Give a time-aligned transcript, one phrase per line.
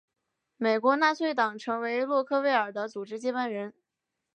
[0.57, 3.71] 美国纳粹党成为洛克威尔的组织接班人。